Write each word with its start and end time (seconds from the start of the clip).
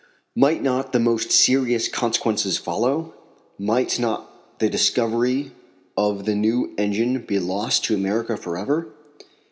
Might 0.35 0.63
not 0.63 0.93
the 0.93 0.99
most 0.99 1.29
serious 1.31 1.87
consequences 1.87 2.57
follow? 2.57 3.13
Might 3.59 3.99
not 3.99 4.57
the 4.57 4.67
discovery 4.67 5.51
of 5.95 6.25
the 6.25 6.33
new 6.33 6.73
engine 6.75 7.21
be 7.23 7.37
lost 7.39 7.83
to 7.83 7.93
America 7.93 8.35
forever? 8.35 8.87